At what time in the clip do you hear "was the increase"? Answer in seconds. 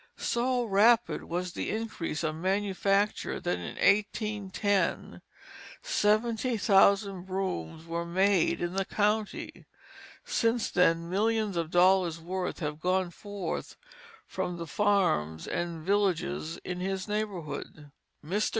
1.25-2.23